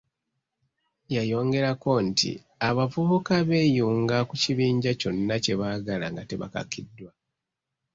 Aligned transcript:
Yayongerako 1.15 1.91
nti 2.07 2.31
abavubuka 2.67 3.35
beeyunga 3.49 4.17
ku 4.29 4.35
kibinja 4.41 4.91
kyonna 4.99 5.35
kye 5.43 5.53
baagala 5.59 6.05
nga 6.13 6.23
tebakakiddwa. 6.29 7.11